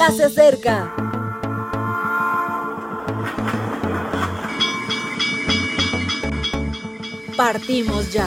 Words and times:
ya 0.00 0.10
se 0.12 0.24
acerca. 0.24 0.94
Partimos 7.36 8.10
ya. 8.10 8.26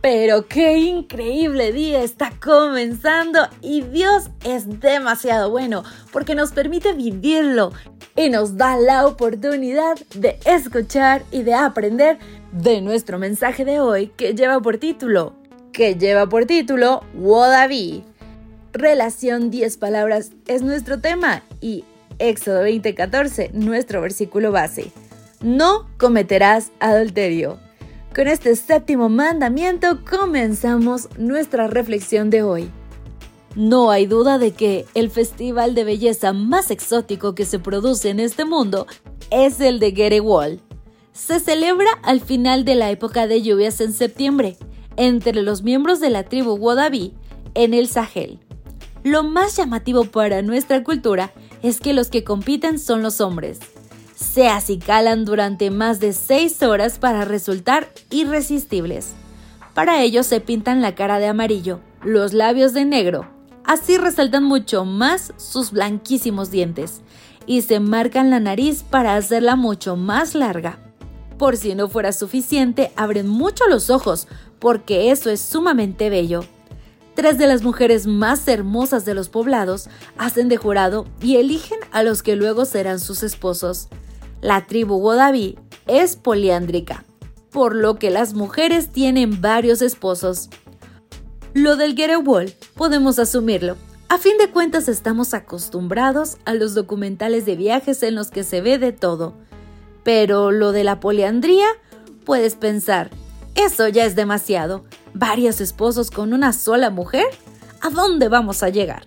Pero 0.00 0.46
qué 0.46 0.78
increíble 0.78 1.72
día 1.72 2.02
está 2.02 2.30
comenzando 2.38 3.48
y 3.60 3.80
Dios 3.82 4.30
es 4.44 4.78
demasiado 4.78 5.50
bueno 5.50 5.82
porque 6.12 6.36
nos 6.36 6.52
permite 6.52 6.92
vivirlo 6.92 7.72
y 8.18 8.30
nos 8.30 8.56
da 8.56 8.76
la 8.76 9.06
oportunidad 9.06 9.96
de 10.14 10.40
escuchar 10.44 11.22
y 11.30 11.44
de 11.44 11.54
aprender 11.54 12.18
de 12.50 12.80
nuestro 12.80 13.16
mensaje 13.16 13.64
de 13.64 13.78
hoy 13.78 14.08
que 14.08 14.34
lleva 14.34 14.60
por 14.60 14.78
título, 14.78 15.34
que 15.72 15.94
lleva 15.94 16.28
por 16.28 16.44
título 16.44 17.04
Wodavi. 17.14 18.02
Relación 18.72 19.50
10 19.50 19.76
palabras 19.76 20.32
es 20.48 20.62
nuestro 20.62 21.00
tema 21.00 21.42
y 21.60 21.84
Éxodo 22.18 22.64
20:14 22.64 23.52
nuestro 23.52 24.00
versículo 24.00 24.50
base. 24.50 24.90
No 25.40 25.88
cometerás 25.96 26.72
adulterio. 26.80 27.60
Con 28.12 28.26
este 28.26 28.56
séptimo 28.56 29.08
mandamiento 29.08 30.00
comenzamos 30.04 31.08
nuestra 31.18 31.68
reflexión 31.68 32.30
de 32.30 32.42
hoy. 32.42 32.70
No 33.58 33.90
hay 33.90 34.06
duda 34.06 34.38
de 34.38 34.52
que 34.52 34.86
el 34.94 35.10
festival 35.10 35.74
de 35.74 35.82
belleza 35.82 36.32
más 36.32 36.70
exótico 36.70 37.34
que 37.34 37.44
se 37.44 37.58
produce 37.58 38.08
en 38.08 38.20
este 38.20 38.44
mundo 38.44 38.86
es 39.32 39.58
el 39.58 39.80
de 39.80 39.90
Gerewol. 39.90 40.60
Se 41.12 41.40
celebra 41.40 41.90
al 42.04 42.20
final 42.20 42.64
de 42.64 42.76
la 42.76 42.92
época 42.92 43.26
de 43.26 43.42
lluvias 43.42 43.80
en 43.80 43.92
septiembre, 43.92 44.56
entre 44.94 45.42
los 45.42 45.64
miembros 45.64 45.98
de 45.98 46.08
la 46.08 46.22
tribu 46.22 46.52
Wadabi 46.52 47.14
en 47.54 47.74
el 47.74 47.88
Sahel. 47.88 48.38
Lo 49.02 49.24
más 49.24 49.56
llamativo 49.56 50.04
para 50.04 50.40
nuestra 50.42 50.84
cultura 50.84 51.32
es 51.60 51.80
que 51.80 51.94
los 51.94 52.10
que 52.10 52.22
compiten 52.22 52.78
son 52.78 53.02
los 53.02 53.20
hombres. 53.20 53.58
Se 54.14 54.46
acicalan 54.46 55.24
durante 55.24 55.72
más 55.72 55.98
de 55.98 56.12
6 56.12 56.62
horas 56.62 57.00
para 57.00 57.24
resultar 57.24 57.88
irresistibles. 58.10 59.14
Para 59.74 60.00
ello 60.04 60.22
se 60.22 60.38
pintan 60.38 60.80
la 60.80 60.94
cara 60.94 61.18
de 61.18 61.26
amarillo, 61.26 61.80
los 62.04 62.32
labios 62.32 62.72
de 62.72 62.84
negro, 62.84 63.36
Así 63.68 63.98
resaltan 63.98 64.44
mucho 64.44 64.86
más 64.86 65.34
sus 65.36 65.72
blanquísimos 65.72 66.50
dientes 66.50 67.02
y 67.44 67.60
se 67.60 67.80
marcan 67.80 68.30
la 68.30 68.40
nariz 68.40 68.82
para 68.82 69.14
hacerla 69.14 69.56
mucho 69.56 69.94
más 69.94 70.34
larga. 70.34 70.78
Por 71.36 71.58
si 71.58 71.74
no 71.74 71.86
fuera 71.86 72.12
suficiente, 72.12 72.92
abren 72.96 73.28
mucho 73.28 73.66
los 73.68 73.90
ojos, 73.90 74.26
porque 74.58 75.10
eso 75.10 75.28
es 75.28 75.42
sumamente 75.42 76.08
bello. 76.08 76.44
Tres 77.14 77.36
de 77.36 77.46
las 77.46 77.62
mujeres 77.62 78.06
más 78.06 78.48
hermosas 78.48 79.04
de 79.04 79.12
los 79.12 79.28
poblados 79.28 79.90
hacen 80.16 80.48
de 80.48 80.56
jurado 80.56 81.04
y 81.20 81.36
eligen 81.36 81.78
a 81.92 82.02
los 82.02 82.22
que 82.22 82.36
luego 82.36 82.64
serán 82.64 82.98
sus 82.98 83.22
esposos. 83.22 83.88
La 84.40 84.64
tribu 84.66 84.94
Wodabi 84.96 85.58
es 85.86 86.16
poliándrica, 86.16 87.04
por 87.50 87.74
lo 87.74 87.96
que 87.96 88.08
las 88.08 88.32
mujeres 88.32 88.88
tienen 88.88 89.42
varios 89.42 89.82
esposos. 89.82 90.48
Lo 91.54 91.76
del 91.76 91.96
Wall 92.24 92.52
podemos 92.74 93.18
asumirlo. 93.18 93.76
A 94.10 94.18
fin 94.18 94.36
de 94.38 94.50
cuentas 94.50 94.88
estamos 94.88 95.32
acostumbrados 95.32 96.36
a 96.44 96.54
los 96.54 96.74
documentales 96.74 97.46
de 97.46 97.56
viajes 97.56 98.02
en 98.02 98.14
los 98.14 98.30
que 98.30 98.44
se 98.44 98.60
ve 98.60 98.78
de 98.78 98.92
todo. 98.92 99.34
Pero 100.02 100.50
lo 100.50 100.72
de 100.72 100.84
la 100.84 101.00
poliandría, 101.00 101.66
puedes 102.24 102.54
pensar, 102.54 103.10
eso 103.54 103.88
ya 103.88 104.04
es 104.04 104.14
demasiado. 104.14 104.84
¿Varios 105.14 105.60
esposos 105.60 106.10
con 106.10 106.32
una 106.32 106.52
sola 106.52 106.90
mujer? 106.90 107.26
¿A 107.80 107.90
dónde 107.90 108.28
vamos 108.28 108.62
a 108.62 108.68
llegar? 108.68 109.06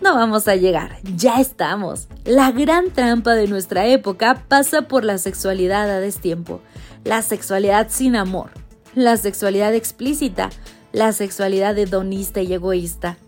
No 0.00 0.14
vamos 0.14 0.48
a 0.48 0.56
llegar, 0.56 0.98
ya 1.14 1.40
estamos. 1.40 2.08
La 2.24 2.50
gran 2.50 2.90
trampa 2.90 3.34
de 3.34 3.46
nuestra 3.46 3.86
época 3.86 4.44
pasa 4.48 4.82
por 4.82 5.04
la 5.04 5.16
sexualidad 5.18 5.88
a 5.88 6.00
destiempo, 6.00 6.60
la 7.04 7.22
sexualidad 7.22 7.86
sin 7.88 8.16
amor, 8.16 8.50
la 8.96 9.16
sexualidad 9.16 9.74
explícita, 9.74 10.50
la 10.92 11.12
sexualidad 11.12 11.78
hedonista 11.78 12.40
y 12.42 12.52
egoísta. 12.52 13.18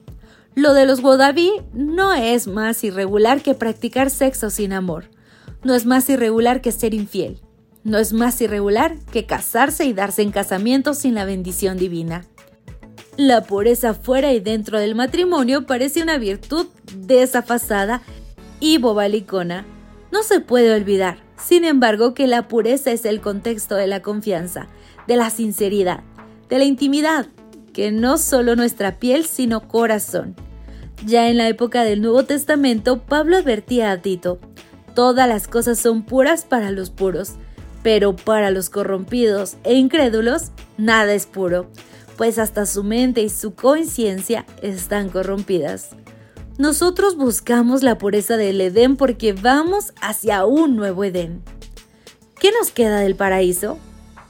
Lo 0.54 0.72
de 0.75 0.86
los 0.86 1.02
Wodaví 1.02 1.50
no 1.72 2.14
es 2.14 2.47
más 2.47 2.84
irregular 2.84 3.42
que 3.42 3.54
practicar 3.54 4.10
sexo 4.10 4.50
sin 4.50 4.72
amor. 4.72 5.06
No 5.64 5.74
es 5.74 5.86
más 5.86 6.08
irregular 6.08 6.60
que 6.60 6.70
ser 6.70 6.94
infiel. 6.94 7.41
No 7.82 7.98
es 7.98 8.12
más 8.12 8.41
irregular 8.41 8.97
que 9.12 9.26
casarse 9.26 9.84
y 9.84 9.92
darse 9.92 10.22
en 10.22 10.30
casamiento 10.30 10.94
sin 10.94 11.14
la 11.14 11.24
bendición 11.24 11.76
divina. 11.76 12.24
La 13.16 13.42
pureza 13.42 13.94
fuera 13.94 14.32
y 14.32 14.41
dentro 14.41 14.78
del 14.78 14.94
matrimonio 14.94 15.66
parece 15.66 16.03
una 16.03 16.19
virtud 16.19 16.66
desafasada 16.97 18.03
y 18.60 18.78
bobalicona. 18.78 19.66
No 20.12 20.22
se 20.22 20.41
puede 20.41 20.74
olvidar, 20.74 21.19
sin 21.36 21.64
embargo, 21.64 22.14
que 22.14 22.26
la 22.26 22.48
pureza 22.48 22.91
es 22.91 23.04
el 23.04 23.20
contexto 23.20 23.74
de 23.74 23.86
la 23.86 24.03
confianza, 24.03 24.69
de 25.06 25.16
la 25.16 25.30
sinceridad, 25.30 26.03
de 26.48 26.58
la 26.58 26.64
intimidad, 26.64 27.26
que 27.74 27.92
no 27.92 28.16
solo 28.16 28.56
nuestra 28.56 28.98
piel, 28.98 29.26
sino 29.26 29.68
corazón. 29.68 30.34
Ya 31.04 31.28
en 31.28 31.36
la 31.36 31.48
época 31.48 31.84
del 31.84 32.00
Nuevo 32.00 32.24
Testamento, 32.24 33.02
Pablo 33.02 33.36
advertía 33.36 33.90
a 33.90 33.98
Tito, 33.98 34.38
todas 34.94 35.28
las 35.28 35.48
cosas 35.48 35.78
son 35.78 36.04
puras 36.04 36.44
para 36.44 36.70
los 36.70 36.88
puros, 36.88 37.32
pero 37.82 38.16
para 38.16 38.50
los 38.50 38.70
corrompidos 38.70 39.56
e 39.64 39.74
incrédulos, 39.74 40.52
nada 40.78 41.12
es 41.12 41.26
puro, 41.26 41.66
pues 42.16 42.38
hasta 42.38 42.64
su 42.64 42.84
mente 42.84 43.20
y 43.20 43.28
su 43.28 43.54
conciencia 43.54 44.46
están 44.62 45.10
corrompidas. 45.10 45.91
Nosotros 46.56 47.16
buscamos 47.16 47.82
la 47.82 47.98
pureza 47.98 48.36
del 48.36 48.60
Edén 48.60 48.96
porque 48.96 49.32
vamos 49.32 49.92
hacia 50.00 50.46
un 50.46 50.76
nuevo 50.76 51.04
Edén. 51.04 51.42
¿Qué 52.38 52.52
nos 52.58 52.70
queda 52.70 53.00
del 53.00 53.16
paraíso? 53.16 53.76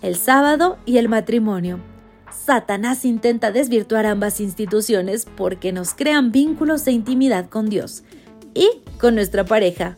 El 0.01 0.17
sábado 0.17 0.79
y 0.87 0.97
el 0.97 1.09
matrimonio. 1.09 1.79
Satanás 2.35 3.05
intenta 3.05 3.53
desvirtuar 3.53 4.07
ambas 4.07 4.41
instituciones 4.41 5.27
porque 5.37 5.73
nos 5.73 5.95
crean 5.95 6.33
vínculos 6.33 6.85
de 6.85 6.93
intimidad 6.93 7.49
con 7.49 7.71
Dios 7.71 8.03
y 8.55 8.69
con 8.99 9.15
nuestra 9.15 9.45
pareja. 9.45 9.97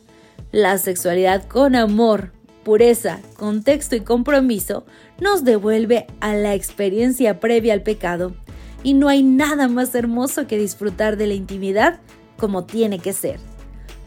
La 0.53 0.79
sexualidad 0.79 1.45
con 1.47 1.75
amor, 1.75 2.33
pureza, 2.65 3.21
contexto 3.37 3.97
y 3.97 4.01
compromiso 4.01 4.85
nos 5.21 5.45
devuelve 5.45 6.07
a 6.21 6.35
la 6.35 6.55
experiencia 6.55 7.41
previa 7.41 7.73
al 7.73 7.83
pecado. 7.83 8.35
Y 8.83 8.95
no 8.95 9.09
hay 9.09 9.23
nada 9.23 9.69
más 9.69 9.95
hermoso 9.95 10.47
que 10.47 10.59
disfrutar 10.59 11.17
de 11.17 11.27
la 11.27 11.35
intimidad 11.35 12.01
como 12.37 12.65
tiene 12.65 12.99
que 12.99 13.13
ser. 13.13 13.41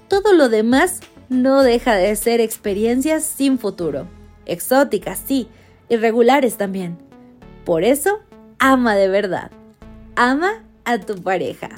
Todo 0.08 0.34
lo 0.34 0.50
demás 0.50 1.02
no 1.28 1.62
deja 1.64 1.96
de 1.96 2.16
ser 2.16 2.40
experiencias 2.40 3.24
sin 3.24 3.60
futuro. 3.60 4.08
Exóticas, 4.46 5.22
sí, 5.26 5.48
irregulares 5.90 6.58
también. 6.58 7.09
Por 7.66 7.84
eso 7.84 8.20
ama 8.60 8.96
de 8.96 9.08
verdad. 9.08 9.52
Ama 10.16 10.64
a 10.86 11.00
tu 11.00 11.16
pareja. 11.22 11.70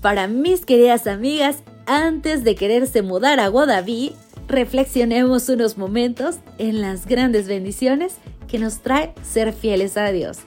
Para 0.00 0.28
mis 0.28 0.66
queridas 0.66 1.06
amigas, 1.06 1.58
antes 1.86 2.44
de 2.44 2.54
quererse 2.54 3.02
mudar 3.02 3.40
a 3.40 3.48
Guadaví, 3.48 4.14
reflexionemos 4.48 5.48
unos 5.48 5.78
momentos 5.78 6.36
en 6.58 6.80
las 6.80 7.06
grandes 7.06 7.48
bendiciones 7.48 8.16
que 8.48 8.58
nos 8.58 8.80
trae 8.80 9.14
ser 9.22 9.52
fieles 9.52 9.96
a 9.96 10.10
Dios. 10.10 10.38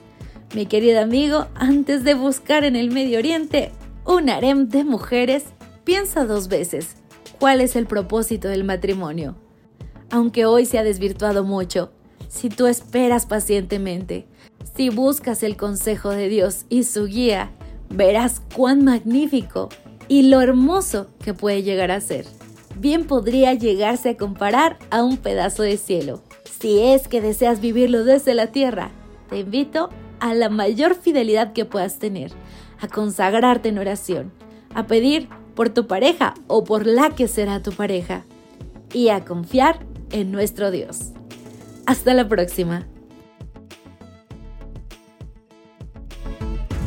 Mi 0.54 0.66
querido 0.66 1.00
amigo, 1.00 1.46
antes 1.54 2.04
de 2.04 2.14
buscar 2.14 2.64
en 2.64 2.76
el 2.76 2.90
Medio 2.90 3.18
Oriente 3.18 3.72
un 4.06 4.30
harem 4.30 4.68
de 4.68 4.84
mujeres, 4.84 5.44
piensa 5.84 6.24
dos 6.24 6.48
veces 6.48 6.96
cuál 7.38 7.60
es 7.60 7.76
el 7.76 7.86
propósito 7.86 8.48
del 8.48 8.64
matrimonio. 8.64 9.36
Aunque 10.10 10.46
hoy 10.46 10.64
se 10.64 10.78
ha 10.78 10.84
desvirtuado 10.84 11.44
mucho, 11.44 11.92
si 12.28 12.48
tú 12.48 12.66
esperas 12.66 13.26
pacientemente, 13.26 14.26
si 14.78 14.90
buscas 14.90 15.42
el 15.42 15.56
consejo 15.56 16.10
de 16.10 16.28
Dios 16.28 16.64
y 16.68 16.84
su 16.84 17.06
guía, 17.06 17.50
verás 17.90 18.40
cuán 18.54 18.84
magnífico 18.84 19.70
y 20.06 20.22
lo 20.28 20.40
hermoso 20.40 21.08
que 21.18 21.34
puede 21.34 21.64
llegar 21.64 21.90
a 21.90 22.00
ser. 22.00 22.26
Bien 22.76 23.04
podría 23.04 23.54
llegarse 23.54 24.10
a 24.10 24.16
comparar 24.16 24.78
a 24.90 25.02
un 25.02 25.16
pedazo 25.16 25.64
de 25.64 25.78
cielo. 25.78 26.22
Si 26.60 26.78
es 26.78 27.08
que 27.08 27.20
deseas 27.20 27.60
vivirlo 27.60 28.04
desde 28.04 28.34
la 28.34 28.52
tierra, 28.52 28.92
te 29.28 29.40
invito 29.40 29.90
a 30.20 30.32
la 30.34 30.48
mayor 30.48 30.94
fidelidad 30.94 31.52
que 31.52 31.64
puedas 31.64 31.98
tener, 31.98 32.30
a 32.80 32.86
consagrarte 32.86 33.70
en 33.70 33.78
oración, 33.78 34.30
a 34.76 34.86
pedir 34.86 35.28
por 35.56 35.70
tu 35.70 35.88
pareja 35.88 36.34
o 36.46 36.62
por 36.62 36.86
la 36.86 37.10
que 37.10 37.26
será 37.26 37.64
tu 37.64 37.72
pareja 37.72 38.22
y 38.94 39.08
a 39.08 39.24
confiar 39.24 39.84
en 40.12 40.30
nuestro 40.30 40.70
Dios. 40.70 41.10
Hasta 41.84 42.14
la 42.14 42.28
próxima. 42.28 42.86